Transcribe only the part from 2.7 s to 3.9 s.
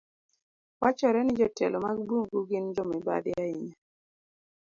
jo mibadhi ahinya.